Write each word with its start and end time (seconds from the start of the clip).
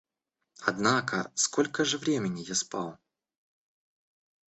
Однако, 0.63 1.31
сколько 1.35 1.85
же 1.85 1.99
времени 1.99 2.41
я 2.41 2.55
спал? 2.55 2.97